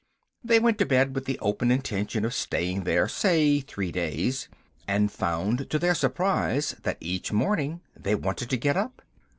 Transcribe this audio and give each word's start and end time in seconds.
They 0.43 0.59
went 0.59 0.79
to 0.79 0.85
bed 0.87 1.13
with 1.13 1.25
the 1.25 1.37
open 1.43 1.69
intention 1.69 2.25
of 2.25 2.33
staying 2.33 2.85
there, 2.85 3.07
say, 3.07 3.59
three 3.59 3.91
days, 3.91 4.47
and 4.87 5.11
found 5.11 5.69
to 5.69 5.77
their 5.77 5.93
surprise 5.93 6.75
that 6.81 6.97
each 6.99 7.31
morning 7.31 7.81
they 7.95 8.15
wanted 8.15 8.49
to 8.49 8.57
get 8.57 8.75
up. 8.75 9.03